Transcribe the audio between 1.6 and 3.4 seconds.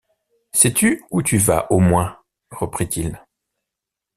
au moins? reprit-il.